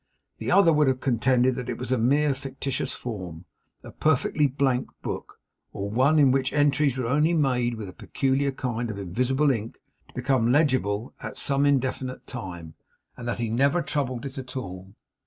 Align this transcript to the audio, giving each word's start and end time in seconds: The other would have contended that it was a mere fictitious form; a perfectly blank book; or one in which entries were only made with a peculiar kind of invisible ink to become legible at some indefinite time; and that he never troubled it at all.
The 0.39 0.49
other 0.51 0.73
would 0.73 0.87
have 0.87 0.99
contended 0.99 1.53
that 1.53 1.69
it 1.69 1.77
was 1.77 1.91
a 1.91 1.97
mere 1.99 2.33
fictitious 2.33 2.91
form; 2.91 3.45
a 3.83 3.91
perfectly 3.91 4.47
blank 4.47 4.89
book; 5.03 5.37
or 5.73 5.91
one 5.91 6.17
in 6.17 6.31
which 6.31 6.51
entries 6.53 6.97
were 6.97 7.05
only 7.05 7.35
made 7.35 7.75
with 7.75 7.87
a 7.87 7.93
peculiar 7.93 8.51
kind 8.51 8.89
of 8.89 8.97
invisible 8.97 9.51
ink 9.51 9.77
to 10.07 10.13
become 10.15 10.51
legible 10.51 11.13
at 11.19 11.37
some 11.37 11.67
indefinite 11.67 12.25
time; 12.25 12.73
and 13.15 13.27
that 13.27 13.37
he 13.37 13.47
never 13.47 13.83
troubled 13.83 14.25
it 14.25 14.39
at 14.39 14.57
all. 14.57 14.95